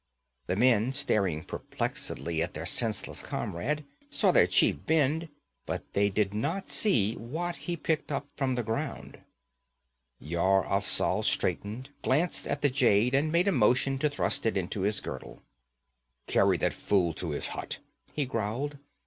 The 0.47 0.55
men, 0.55 0.93
staring 0.93 1.43
perplexedly 1.43 2.41
at 2.41 2.55
their 2.55 2.65
senseless 2.65 3.21
comrade, 3.21 3.85
saw 4.09 4.31
their 4.31 4.47
chief 4.47 4.83
bend, 4.87 5.29
but 5.67 5.93
they 5.93 6.09
did 6.09 6.33
not 6.33 6.69
see 6.69 7.15
what 7.17 7.55
he 7.55 7.77
picked 7.77 8.11
up 8.11 8.27
from 8.35 8.55
the 8.55 8.63
ground. 8.63 9.19
Yar 10.19 10.65
Afzal 10.65 11.21
straightened, 11.21 11.91
glanced 12.01 12.47
at 12.47 12.63
the 12.63 12.69
jade, 12.71 13.13
and 13.13 13.31
made 13.31 13.47
a 13.47 13.51
motion 13.51 13.99
to 13.99 14.09
thrust 14.09 14.47
it 14.47 14.57
into 14.57 14.81
his 14.81 15.01
girdle. 15.01 15.43
'Carry 16.25 16.57
that 16.57 16.73
fool 16.73 17.13
to 17.13 17.29
his 17.29 17.49
hut,' 17.49 17.77
he 18.11 18.25
growled. 18.25 18.79